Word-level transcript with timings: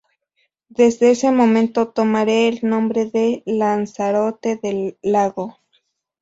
Desde 0.69 1.11
ese 1.11 1.31
momento 1.31 1.89
tomará 1.89 2.31
el 2.31 2.59
nombre 2.63 3.05
de 3.05 3.43
Lanzarote 3.45 4.55
del 4.55 4.97
Lago. 5.03 5.59